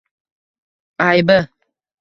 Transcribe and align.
Aybi… 0.99 1.47